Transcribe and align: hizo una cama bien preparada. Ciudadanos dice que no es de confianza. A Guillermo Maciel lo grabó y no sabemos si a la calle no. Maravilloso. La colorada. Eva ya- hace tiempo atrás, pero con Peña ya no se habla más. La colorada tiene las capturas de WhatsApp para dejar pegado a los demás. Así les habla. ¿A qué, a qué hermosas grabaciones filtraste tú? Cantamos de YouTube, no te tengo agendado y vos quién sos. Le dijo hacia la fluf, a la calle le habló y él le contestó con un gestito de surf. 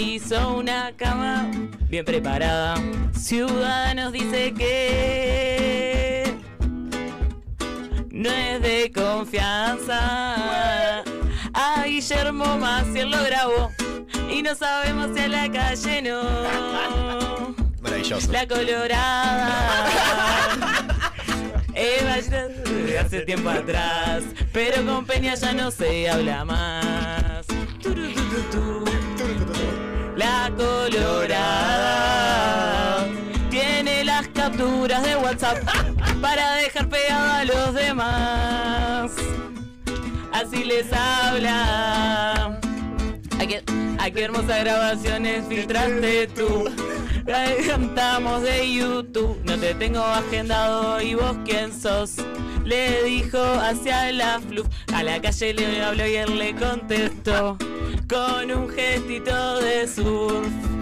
hizo 0.00 0.56
una 0.56 0.92
cama 0.96 1.50
bien 1.88 2.04
preparada. 2.04 2.74
Ciudadanos 3.18 4.12
dice 4.12 4.52
que 4.54 6.34
no 8.10 8.30
es 8.30 8.62
de 8.62 8.92
confianza. 8.94 11.02
A 11.54 11.84
Guillermo 11.86 12.58
Maciel 12.58 13.10
lo 13.10 13.22
grabó 13.24 13.72
y 14.30 14.42
no 14.42 14.54
sabemos 14.54 15.10
si 15.16 15.22
a 15.22 15.28
la 15.28 15.50
calle 15.50 16.02
no. 16.02 16.22
Maravilloso. 17.80 18.30
La 18.32 18.46
colorada. 18.46 19.92
Eva 21.78 22.18
ya- 22.20 23.00
hace 23.00 23.20
tiempo 23.22 23.50
atrás, 23.50 24.22
pero 24.52 24.84
con 24.84 25.04
Peña 25.04 25.34
ya 25.34 25.52
no 25.52 25.70
se 25.70 26.08
habla 26.08 26.44
más. 26.44 27.46
La 30.46 30.52
colorada 30.52 32.28
tiene 33.50 34.04
las 34.04 34.28
capturas 34.28 35.02
de 35.02 35.16
WhatsApp 35.16 35.58
para 36.22 36.54
dejar 36.54 36.88
pegado 36.88 37.32
a 37.32 37.44
los 37.44 37.74
demás. 37.74 39.10
Así 40.32 40.62
les 40.62 40.86
habla. 40.92 42.60
¿A 43.40 43.46
qué, 43.48 43.64
a 43.98 44.08
qué 44.08 44.22
hermosas 44.22 44.60
grabaciones 44.60 45.44
filtraste 45.48 46.28
tú? 46.28 46.70
Cantamos 47.66 48.42
de 48.42 48.72
YouTube, 48.72 49.40
no 49.42 49.58
te 49.58 49.74
tengo 49.74 49.98
agendado 49.98 51.00
y 51.00 51.14
vos 51.14 51.36
quién 51.44 51.72
sos. 51.72 52.18
Le 52.64 53.02
dijo 53.02 53.42
hacia 53.42 54.12
la 54.12 54.38
fluf, 54.38 54.68
a 54.94 55.02
la 55.02 55.20
calle 55.20 55.54
le 55.54 55.82
habló 55.82 56.06
y 56.06 56.14
él 56.14 56.38
le 56.38 56.54
contestó 56.54 57.58
con 58.08 58.50
un 58.50 58.68
gestito 58.68 59.60
de 59.60 59.86
surf. 59.86 60.75